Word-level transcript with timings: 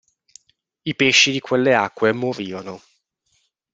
I 0.81 0.95
pesci 0.95 1.31
di 1.31 1.39
quelle 1.39 1.75
acque 1.75 2.11
morirono. 2.11 2.81